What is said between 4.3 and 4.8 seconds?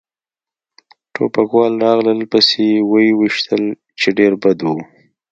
بد و.